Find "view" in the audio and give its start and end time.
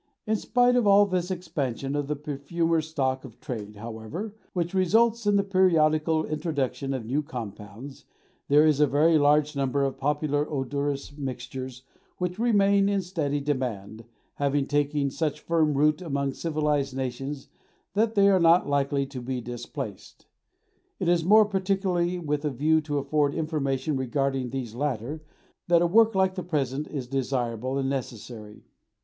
22.49-22.81